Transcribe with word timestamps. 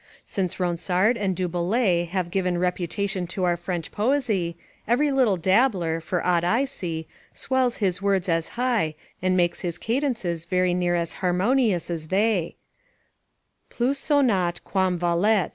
Since 0.25 0.59
Ronsard 0.59 1.15
and 1.15 1.35
Du 1.35 1.47
Bellay 1.47 2.05
have 2.05 2.31
given 2.31 2.57
reputation 2.57 3.27
to 3.27 3.43
our 3.43 3.55
French 3.55 3.91
poesy, 3.91 4.57
every 4.87 5.11
little 5.11 5.37
dabbler, 5.37 6.01
for 6.01 6.25
aught 6.25 6.43
I 6.43 6.65
see, 6.65 7.07
swells 7.35 7.75
his 7.75 8.01
words 8.01 8.27
as 8.27 8.47
high, 8.57 8.95
and 9.21 9.37
makes 9.37 9.59
his 9.59 9.77
cadences 9.77 10.45
very 10.45 10.73
near 10.73 10.95
as 10.95 11.13
harmonious 11.21 11.91
as 11.91 12.07
they: 12.07 12.55
"Plus 13.69 13.99
sonat, 13.99 14.63
quam 14.63 14.97
valet." 14.97 15.49